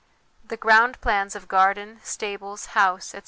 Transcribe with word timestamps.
The 0.43 0.57
ground 0.57 0.99
plans 0.99 1.35
of 1.35 1.47
garden, 1.47 1.99
stables, 2.01 2.65
house, 2.73 3.09
etc. 3.13 3.19